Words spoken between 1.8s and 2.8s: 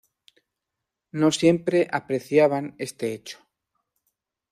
apreciaban